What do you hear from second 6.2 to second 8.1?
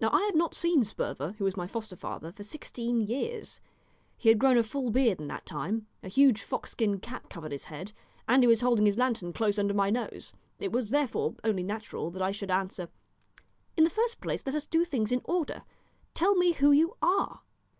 fox skin cap covered his head,